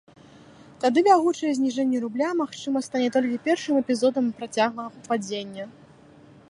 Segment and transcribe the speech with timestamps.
[0.83, 5.65] Тады бягучае зніжэнне рубля, магчыма, стане толькі першым эпізодам працяглага падзення.